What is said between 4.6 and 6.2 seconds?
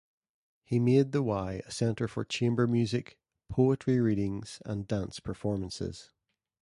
and dance performances.